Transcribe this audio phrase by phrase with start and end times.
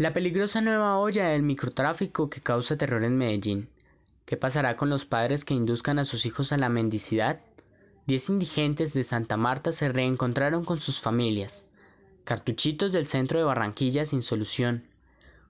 [0.00, 3.68] La peligrosa nueva olla del microtráfico que causa terror en Medellín.
[4.24, 7.40] ¿Qué pasará con los padres que induzcan a sus hijos a la mendicidad?
[8.06, 11.66] Diez indigentes de Santa Marta se reencontraron con sus familias.
[12.24, 14.84] Cartuchitos del centro de Barranquilla sin solución.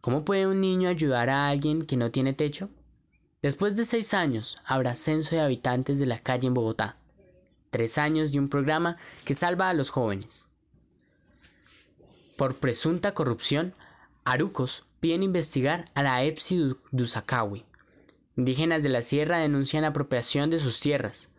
[0.00, 2.70] ¿Cómo puede un niño ayudar a alguien que no tiene techo?
[3.42, 6.96] Después de seis años, habrá censo de habitantes de la calle en Bogotá.
[7.70, 10.48] Tres años de un programa que salva a los jóvenes.
[12.36, 13.74] Por presunta corrupción,
[14.24, 17.64] Arucos piden investigar a la Epsi Dusacawi.
[18.36, 21.30] Indígenas de la sierra denuncian apropiación de sus tierras.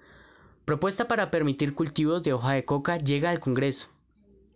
[0.65, 3.89] Propuesta para permitir cultivos de hoja de coca llega al Congreso.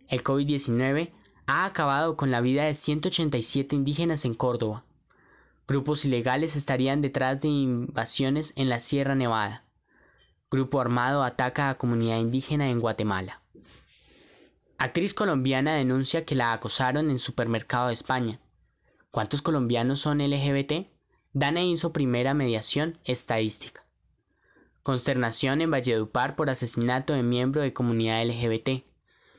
[0.08, 1.12] El COVID-19
[1.46, 4.84] ha acabado con la vida de 187 indígenas en Córdoba.
[5.68, 9.64] Grupos ilegales estarían detrás de invasiones en la Sierra Nevada.
[10.50, 13.42] Grupo armado ataca a comunidad indígena en Guatemala.
[14.78, 18.40] Actriz colombiana denuncia que la acosaron en supermercado de España.
[19.10, 20.88] ¿Cuántos colombianos son LGBT?
[21.32, 23.86] Dana hizo primera mediación estadística.
[24.82, 28.84] Consternación en Valledupar por asesinato de miembro de comunidad LGBT.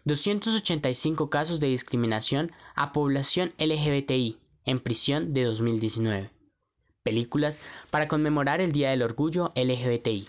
[0.06, 6.32] 285 casos de discriminación a población LGBTI en prisión de 2019.
[7.04, 7.60] Películas
[7.92, 10.28] para conmemorar el Día del Orgullo LGBTI.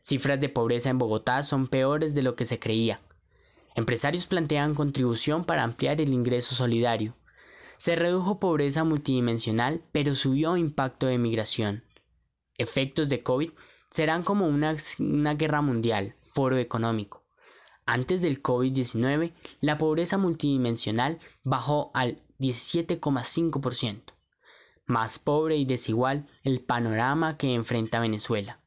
[0.00, 3.00] Cifras de pobreza en Bogotá son peores de lo que se creía.
[3.76, 7.14] Empresarios plantean contribución para ampliar el ingreso solidario.
[7.76, 11.84] Se redujo pobreza multidimensional, pero subió impacto de migración.
[12.56, 13.50] Efectos de COVID
[13.90, 14.76] serán como una,
[15.34, 17.26] guerra mundial, foro económico.
[17.84, 24.14] Antes del COVID-19, la pobreza multidimensional bajó al 17,5%.
[24.86, 28.62] Más pobre y desigual el panorama que enfrenta Venezuela.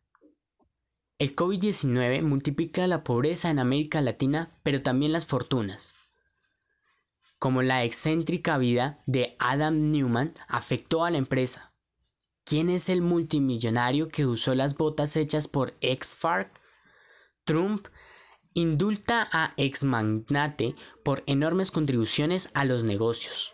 [1.19, 5.93] El COVID-19 multiplica la pobreza en América Latina, pero también las fortunas.
[7.39, 11.73] Como la excéntrica vida de Adam Newman afectó a la empresa.
[12.45, 16.57] ¿Quién es el multimillonario que usó las botas hechas por ex-FARC?
[17.43, 17.87] Trump
[18.53, 23.52] indulta a ex-magnate por enormes contribuciones a los negocios.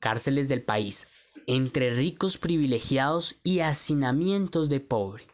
[0.00, 1.06] Cárceles del país,
[1.46, 5.29] entre ricos privilegiados y hacinamientos de pobre.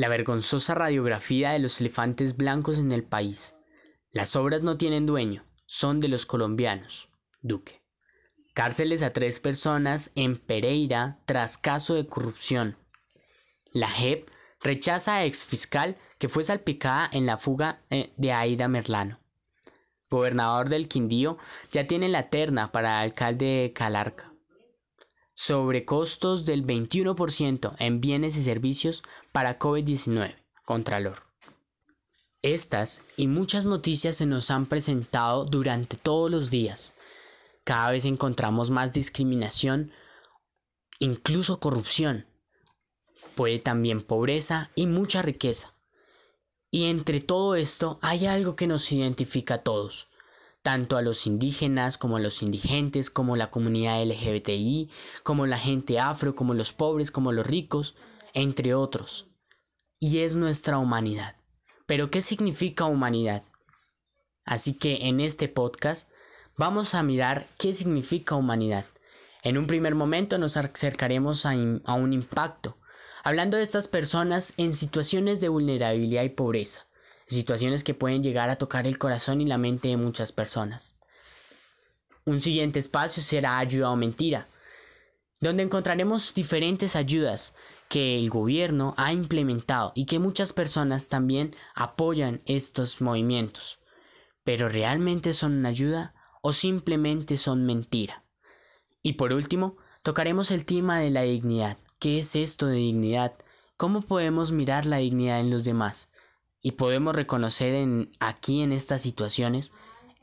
[0.00, 3.54] La vergonzosa radiografía de los elefantes blancos en el país.
[4.12, 7.10] Las obras no tienen dueño, son de los colombianos.
[7.42, 7.82] Duque.
[8.54, 12.78] Cárceles a tres personas en Pereira tras caso de corrupción.
[13.74, 14.26] La JEP
[14.62, 19.20] rechaza a exfiscal que fue salpicada en la fuga eh, de Aida Merlano.
[20.08, 21.36] Gobernador del Quindío
[21.72, 24.29] ya tiene la terna para alcalde de Calarca
[25.40, 29.02] sobrecostos del 21% en bienes y servicios
[29.32, 30.36] para COVID-19,
[30.66, 31.22] Contralor.
[32.42, 36.92] Estas y muchas noticias se nos han presentado durante todos los días.
[37.64, 39.92] Cada vez encontramos más discriminación,
[40.98, 42.26] incluso corrupción.
[43.34, 45.72] Puede también pobreza y mucha riqueza.
[46.70, 50.09] Y entre todo esto hay algo que nos identifica a todos,
[50.62, 54.90] tanto a los indígenas como a los indigentes, como la comunidad LGBTI,
[55.22, 57.94] como la gente afro, como los pobres, como los ricos,
[58.34, 59.28] entre otros.
[59.98, 61.36] Y es nuestra humanidad.
[61.86, 63.44] Pero ¿qué significa humanidad?
[64.44, 66.08] Así que en este podcast
[66.56, 68.84] vamos a mirar qué significa humanidad.
[69.42, 71.52] En un primer momento nos acercaremos a,
[71.84, 72.76] a un impacto,
[73.24, 76.89] hablando de estas personas en situaciones de vulnerabilidad y pobreza
[77.34, 80.94] situaciones que pueden llegar a tocar el corazón y la mente de muchas personas.
[82.24, 84.48] Un siguiente espacio será ayuda o mentira,
[85.40, 87.54] donde encontraremos diferentes ayudas
[87.88, 93.80] que el gobierno ha implementado y que muchas personas también apoyan estos movimientos.
[94.44, 98.22] Pero ¿realmente son una ayuda o simplemente son mentira?
[99.02, 101.78] Y por último, tocaremos el tema de la dignidad.
[101.98, 103.34] ¿Qué es esto de dignidad?
[103.76, 106.10] ¿Cómo podemos mirar la dignidad en los demás?
[106.62, 109.72] Y podemos reconocer en, aquí en estas situaciones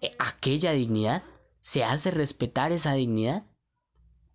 [0.01, 1.23] eh, aquella dignidad.
[1.59, 3.45] ¿Se hace respetar esa dignidad?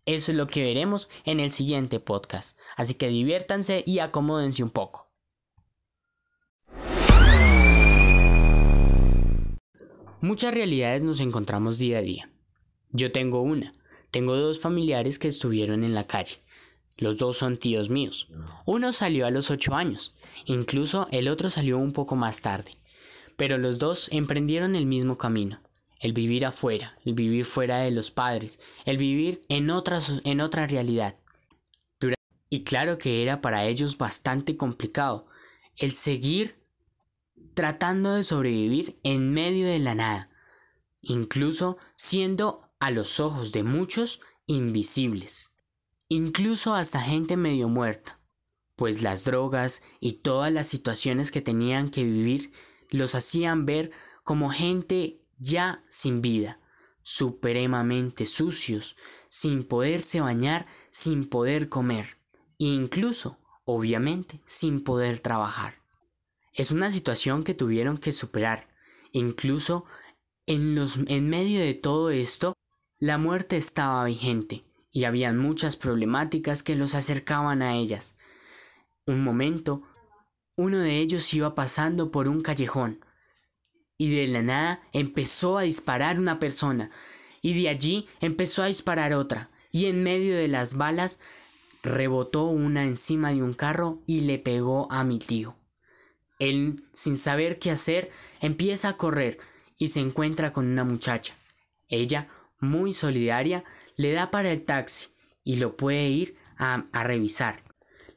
[0.05, 2.59] Eso es lo que veremos en el siguiente podcast.
[2.77, 5.13] Así que diviértanse y acomódense un poco.
[10.21, 12.31] Muchas realidades nos encontramos día a día.
[12.91, 13.75] Yo tengo una.
[14.11, 16.43] Tengo dos familiares que estuvieron en la calle.
[16.97, 18.29] Los dos son tíos míos.
[18.65, 22.77] Uno salió a los ocho años Incluso el otro salió un poco más tarde.
[23.37, 25.61] Pero los dos emprendieron el mismo camino.
[26.01, 30.67] El vivir afuera, el vivir fuera de los padres, el vivir en otra, en otra
[30.67, 31.17] realidad.
[32.49, 35.27] Y claro que era para ellos bastante complicado
[35.77, 36.57] el seguir
[37.55, 40.29] tratando de sobrevivir en medio de la nada,
[41.01, 45.52] incluso siendo a los ojos de muchos, invisibles.
[46.15, 48.21] Incluso hasta gente medio muerta,
[48.77, 52.53] pues las drogas y todas las situaciones que tenían que vivir
[52.91, 53.93] los hacían ver
[54.23, 56.61] como gente ya sin vida,
[57.01, 58.95] supremamente sucios,
[59.31, 62.19] sin poderse bañar, sin poder comer,
[62.59, 65.77] e incluso, obviamente, sin poder trabajar.
[66.53, 68.69] Es una situación que tuvieron que superar.
[69.13, 69.87] Incluso
[70.45, 72.53] en, los, en medio de todo esto,
[72.99, 74.63] la muerte estaba vigente
[74.93, 78.15] y habían muchas problemáticas que los acercaban a ellas.
[79.07, 79.83] Un momento,
[80.57, 83.05] uno de ellos iba pasando por un callejón
[83.97, 86.91] y de la nada empezó a disparar una persona
[87.41, 91.19] y de allí empezó a disparar otra y en medio de las balas
[91.83, 95.57] rebotó una encima de un carro y le pegó a mi tío.
[96.39, 98.11] Él, sin saber qué hacer,
[98.41, 99.39] empieza a correr
[99.79, 101.35] y se encuentra con una muchacha.
[101.89, 102.29] Ella,
[102.61, 103.65] muy solidaria,
[103.97, 105.11] le da para el taxi
[105.45, 107.63] y lo puede ir a, a revisar.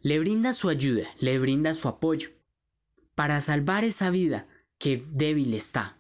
[0.02, 2.30] Le brinda su ayuda, le brinda su apoyo
[3.16, 6.00] para salvar esa vida que débil está.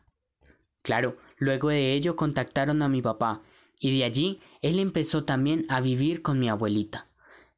[0.81, 3.41] Claro, luego de ello contactaron a mi papá
[3.79, 7.09] y de allí él empezó también a vivir con mi abuelita.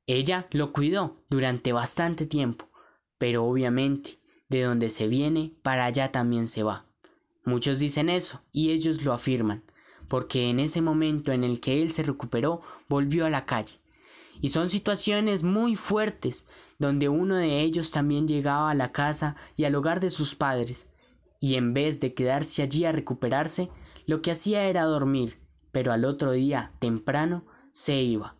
[0.06, 2.70] Ella lo cuidó durante bastante tiempo,
[3.18, 6.86] pero obviamente de donde se viene, para allá también se va.
[7.44, 9.64] Muchos dicen eso, y ellos lo afirman,
[10.08, 13.80] porque en ese momento en el que él se recuperó, volvió a la calle.
[14.40, 16.46] Y son situaciones muy fuertes,
[16.78, 20.88] donde uno de ellos también llegaba a la casa y al hogar de sus padres,
[21.40, 23.70] y en vez de quedarse allí a recuperarse,
[24.06, 25.40] lo que hacía era dormir,
[25.72, 28.36] pero al otro día, temprano, se iba.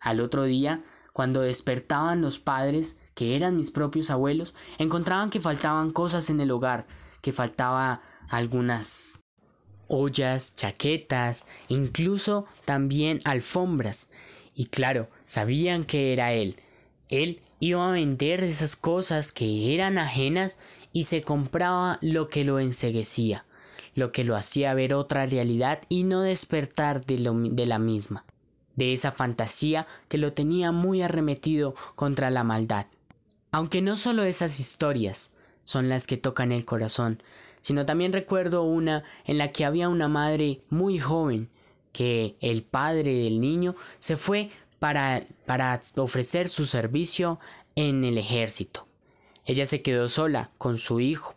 [0.00, 5.90] Al otro día, cuando despertaban los padres, que eran mis propios abuelos, encontraban que faltaban
[5.90, 6.86] cosas en el hogar,
[7.20, 9.24] que faltaba algunas
[9.88, 14.08] ollas, chaquetas, incluso también alfombras.
[14.54, 16.56] Y claro, sabían que era él.
[17.08, 20.58] Él iba a vender esas cosas que eran ajenas
[20.92, 23.44] y se compraba lo que lo enseguecía,
[23.94, 27.16] lo que lo hacía ver otra realidad y no despertar de,
[27.50, 28.24] de la misma,
[28.76, 32.86] de esa fantasía que lo tenía muy arremetido contra la maldad.
[33.50, 35.30] Aunque no solo esas historias
[35.64, 37.22] son las que tocan el corazón,
[37.68, 41.50] sino también recuerdo una en la que había una madre muy joven
[41.92, 44.48] que el padre del niño se fue
[44.78, 47.38] para, para ofrecer su servicio
[47.76, 48.88] en el ejército.
[49.44, 51.36] Ella se quedó sola con su hijo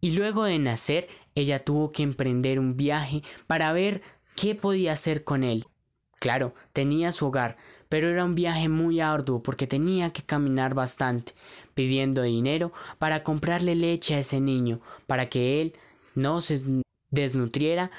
[0.00, 4.00] y luego de nacer ella tuvo que emprender un viaje para ver
[4.36, 5.66] qué podía hacer con él.
[6.18, 11.34] Claro, tenía su hogar, pero era un viaje muy arduo porque tenía que caminar bastante,
[11.74, 15.74] pidiendo dinero para comprarle leche a ese niño, para que él
[16.14, 16.60] no se
[17.10, 17.90] desnutriera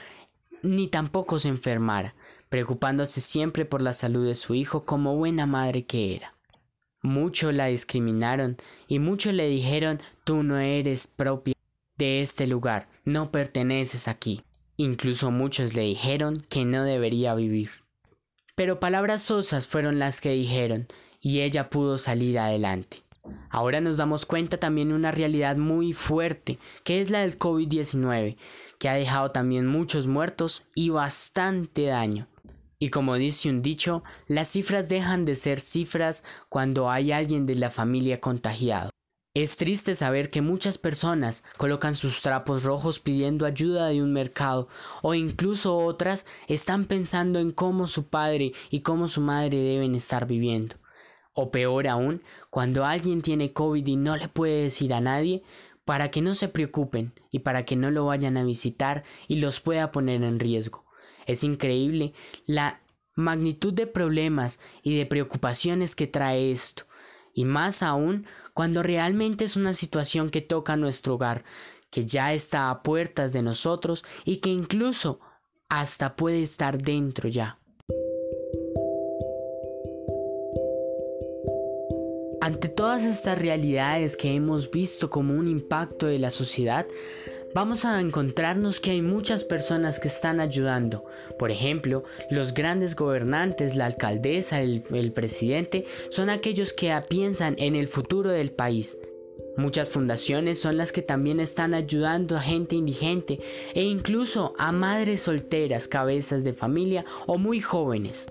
[0.62, 2.16] ni tampoco se enfermara,
[2.50, 6.36] preocupándose siempre por la salud de su hijo como buena madre que era.
[7.02, 8.58] Mucho la discriminaron
[8.88, 11.54] y mucho le dijeron tú no eres propia
[11.98, 14.44] de este lugar, no perteneces aquí.
[14.76, 17.70] Incluso muchos le dijeron que no debería vivir.
[18.60, 20.90] Pero palabras sosas fueron las que dijeron,
[21.22, 23.04] y ella pudo salir adelante.
[23.50, 28.36] Ahora nos damos cuenta también de una realidad muy fuerte, que es la del COVID-19,
[28.78, 32.28] que ha dejado también muchos muertos y bastante daño.
[32.80, 37.56] Y como dice un dicho, las cifras dejan de ser cifras cuando hay alguien de
[37.56, 38.90] la familia contagiado.
[39.40, 44.68] Es triste saber que muchas personas colocan sus trapos rojos pidiendo ayuda de un mercado
[45.02, 50.28] o incluso otras están pensando en cómo su padre y cómo su madre deben estar
[50.28, 50.76] viviendo.
[51.32, 55.42] O peor aún, cuando alguien tiene COVID y no le puede decir a nadie,
[55.86, 59.62] para que no se preocupen y para que no lo vayan a visitar y los
[59.62, 60.84] pueda poner en riesgo.
[61.28, 62.12] Es increíble
[62.46, 62.82] la
[63.16, 66.89] magnitud de problemas y de preocupaciones que trae esto
[67.40, 71.46] y más aún cuando realmente es una situación que toca nuestro hogar,
[71.90, 75.22] que ya está a puertas de nosotros y que incluso
[75.70, 77.58] hasta puede estar dentro ya.
[82.42, 86.86] Ante todas estas realidades que hemos visto como un impacto de la sociedad,
[87.54, 91.06] vamos a encontrarnos que hay muchas personas que están ayudando.
[91.38, 97.88] Por ejemplo, los grandes gobernantes, la alcaldesa, el, presidente, son aquellos que piensan en el
[97.88, 98.98] futuro del país.
[99.58, 103.40] Muchas fundaciones son las que también están ayudando a gente indigente
[103.74, 108.28] e incluso a madres solteras, cabezas de familia o muy jóvenes.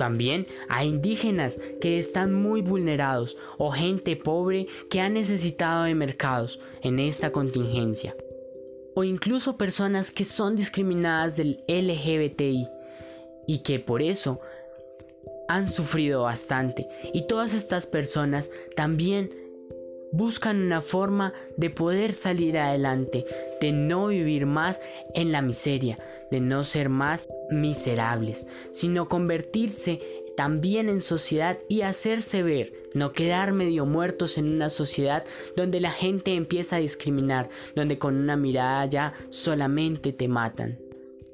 [0.00, 6.58] También a indígenas que están muy vulnerados o gente pobre que ha necesitado de mercados
[6.80, 8.16] en esta contingencia.
[8.94, 12.66] o incluso personas que son discriminadas del LGBTI
[13.46, 14.40] y que por eso
[15.48, 19.28] han sufrido bastante y todas estas personas también
[20.12, 23.24] buscan una forma de poder salir adelante,
[23.60, 24.80] de no vivir más
[25.14, 25.98] en la miseria,
[26.30, 30.00] de no ser más miserables, sino convertirse
[30.36, 35.24] también en sociedad y hacerse ver, no quedar medio muertos en una sociedad
[35.56, 40.78] donde la gente empieza a discriminar, donde con una mirada ya solamente te matan,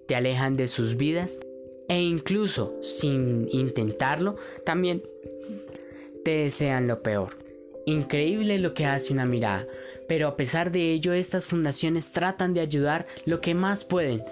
[0.06, 1.40] te alejan de sus vidas
[1.88, 5.02] e incluso sin intentarlo, también
[6.24, 7.45] te desean lo peor.
[7.88, 9.64] Increíble lo que hace una mirada,
[10.08, 14.24] pero a pesar de ello estas fundaciones tratan de ayudar lo que más pueden.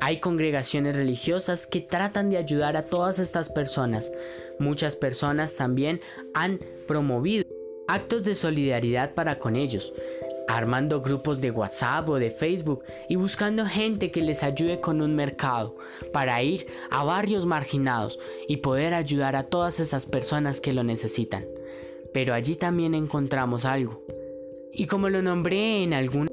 [0.00, 4.10] Hay congregaciones religiosas que tratan de ayudar a todas estas personas.
[4.58, 6.00] Muchas personas también
[6.32, 7.44] han promovido
[7.86, 9.92] actos de solidaridad para con ellos,
[10.48, 15.14] armando grupos de WhatsApp o de Facebook y buscando gente que les ayude con un
[15.14, 15.76] mercado
[16.14, 21.44] para ir a barrios marginados y poder ayudar a todas esas personas que lo necesitan
[22.12, 24.04] pero allí también encontramos algo.
[24.72, 26.28] Y como lo nombré en algún...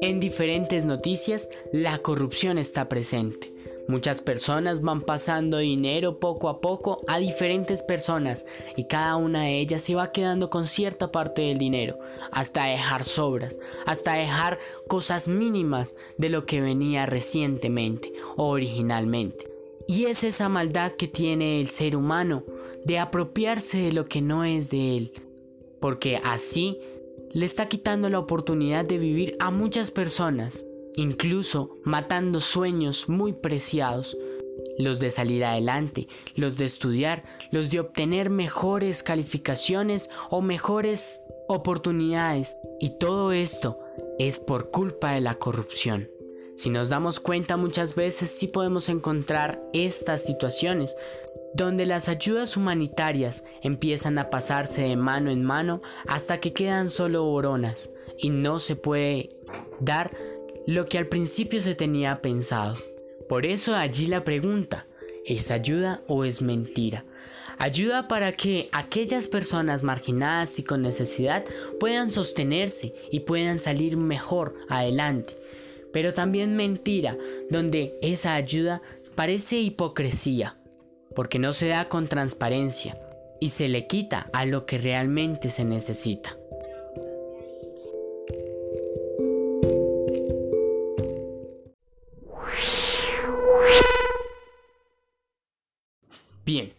[0.00, 3.53] En diferentes noticias, la corrupción está presente.
[3.86, 9.60] Muchas personas van pasando dinero poco a poco a diferentes personas y cada una de
[9.60, 11.98] ellas se va quedando con cierta parte del dinero,
[12.32, 19.50] hasta dejar sobras, hasta dejar cosas mínimas de lo que venía recientemente o originalmente.
[19.86, 22.42] Y es esa maldad que tiene el ser humano
[22.86, 25.12] de apropiarse de lo que no es de él,
[25.78, 26.78] porque así
[27.32, 34.16] le está quitando la oportunidad de vivir a muchas personas incluso matando sueños muy preciados,
[34.78, 42.58] los de salir adelante, los de estudiar, los de obtener mejores calificaciones o mejores oportunidades.
[42.80, 43.78] Y todo esto
[44.18, 46.08] es por culpa de la corrupción.
[46.56, 50.94] Si nos damos cuenta muchas veces sí podemos encontrar estas situaciones
[51.54, 57.24] donde las ayudas humanitarias empiezan a pasarse de mano en mano hasta que quedan solo
[57.24, 59.30] boronas y no se puede
[59.80, 60.16] dar
[60.66, 62.76] lo que al principio se tenía pensado.
[63.28, 64.86] Por eso allí la pregunta,
[65.24, 67.04] ¿es ayuda o es mentira?
[67.58, 71.44] Ayuda para que aquellas personas marginadas y con necesidad
[71.78, 75.36] puedan sostenerse y puedan salir mejor adelante.
[75.92, 77.16] Pero también mentira,
[77.50, 78.82] donde esa ayuda
[79.14, 80.58] parece hipocresía,
[81.14, 82.98] porque no se da con transparencia
[83.40, 86.36] y se le quita a lo que realmente se necesita.
[96.54, 96.72] Bien,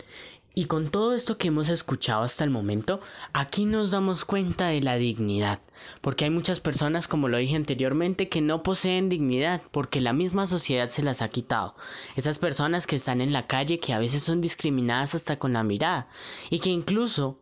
[0.53, 3.01] y con todo esto que hemos escuchado hasta el momento,
[3.33, 5.59] aquí nos damos cuenta de la dignidad,
[5.99, 10.47] porque hay muchas personas, como lo dije anteriormente, que no poseen dignidad, porque la misma
[10.47, 11.75] sociedad se las ha quitado.
[12.15, 15.63] Esas personas que están en la calle, que a veces son discriminadas hasta con la
[15.65, 16.07] mirada,
[16.49, 17.41] y que incluso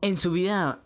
[0.00, 0.80] en su vida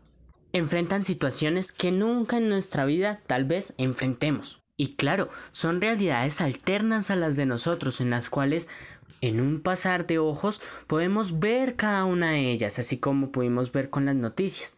[0.53, 4.61] enfrentan situaciones que nunca en nuestra vida tal vez enfrentemos.
[4.81, 8.69] Y claro, son realidades alternas a las de nosotros, en las cuales
[9.21, 13.91] en un pasar de ojos podemos ver cada una de ellas, así como pudimos ver
[13.91, 14.77] con las noticias,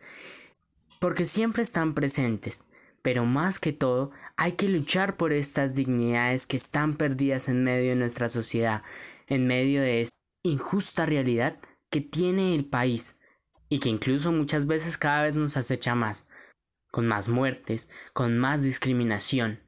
[1.01, 2.65] porque siempre están presentes.
[3.03, 7.91] Pero más que todo, hay que luchar por estas dignidades que están perdidas en medio
[7.91, 8.83] de nuestra sociedad,
[9.27, 11.59] en medio de esta injusta realidad
[11.91, 13.19] que tiene el país
[13.71, 16.29] y que incluso muchas veces cada vez nos acecha más,
[16.91, 19.61] con más muertes, con más discriminación.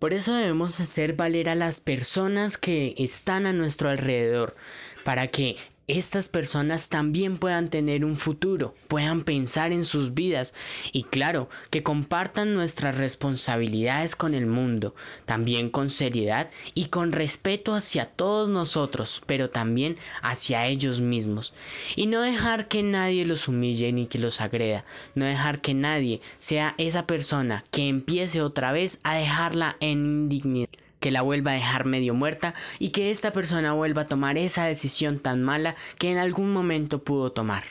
[0.00, 4.56] Por eso debemos hacer valer a las personas que están a nuestro alrededor,
[5.04, 5.56] para que
[5.98, 10.54] estas personas también puedan tener un futuro, puedan pensar en sus vidas
[10.92, 14.94] y claro, que compartan nuestras responsabilidades con el mundo,
[15.24, 21.52] también con seriedad y con respeto hacia todos nosotros, pero también hacia ellos mismos.
[21.96, 26.20] Y no dejar que nadie los humille ni que los agreda, no dejar que nadie
[26.38, 30.68] sea esa persona que empiece otra vez a dejarla en indignidad
[31.00, 34.66] que la vuelva a dejar medio muerta y que esta persona vuelva a tomar esa
[34.66, 37.64] decisión tan mala que en algún momento pudo tomar.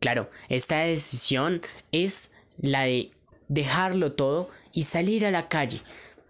[0.00, 3.10] Claro, esta decisión es la de
[3.48, 5.80] dejarlo todo y salir a la calle,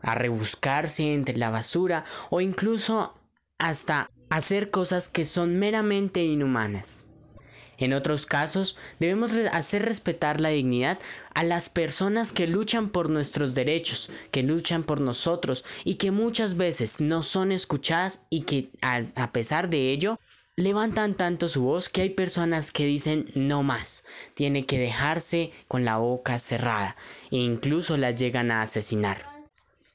[0.02, 3.14] a rebuscarse entre la basura o incluso
[3.58, 7.06] hasta hacer cosas que son meramente inhumanas.
[7.78, 10.98] En otros casos, debemos hacer respetar la dignidad
[11.34, 16.56] a las personas que luchan por nuestros derechos, que luchan por nosotros y que muchas
[16.56, 20.18] veces no son escuchadas y que a, pesar de ello
[20.56, 24.04] levantan tanto su voz que hay personas que dicen no más,
[24.34, 26.96] tiene que dejarse con la boca cerrada
[27.30, 29.34] e incluso las llegan a asesinar.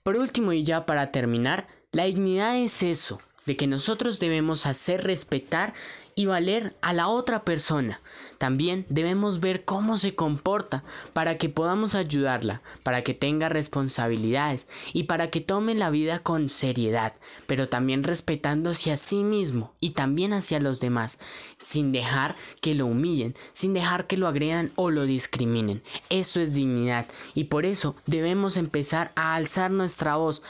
[0.04, 5.04] Por último y ya para terminar, la dignidad es eso, de que nosotros debemos hacer
[5.04, 5.74] respetar
[6.20, 8.02] y valer a la otra persona.
[8.40, 10.84] También debemos ver cómo se comporta
[11.14, 16.50] para que podamos ayudarla, para que tenga responsabilidades y para que tome la vida con
[16.50, 17.14] seriedad,
[17.48, 21.20] pero también respetándose a sí mismo y también hacia los demás,
[21.64, 25.82] sin dejar que lo humillen, sin dejar que lo agredan o lo discriminen.
[26.10, 30.44] Eso es dignidad y por eso debemos empezar a alzar nuestra voz,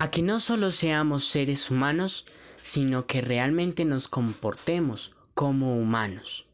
[0.00, 2.26] a que no solo seamos seres humanos,
[2.62, 6.46] sino que realmente nos comportemos como humanos.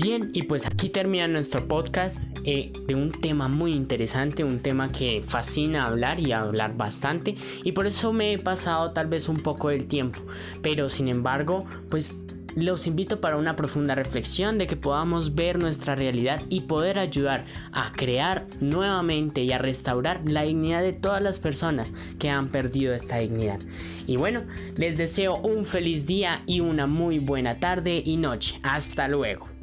[0.00, 4.92] Bien, y pues aquí termina nuestro podcast eh, de un tema muy interesante, un tema
[4.92, 9.38] que fascina hablar y hablar bastante, y por eso me he pasado tal vez un
[9.38, 10.20] poco del tiempo,
[10.62, 12.20] pero sin embargo, pues
[12.54, 17.44] los invito para una profunda reflexión de que podamos ver nuestra realidad y poder ayudar
[17.72, 22.94] a crear nuevamente y a restaurar la dignidad de todas las personas que han perdido
[22.94, 23.60] esta dignidad.
[24.06, 24.42] Y bueno,
[24.76, 28.58] les deseo un feliz día y una muy buena tarde y noche.
[28.62, 29.57] Hasta luego.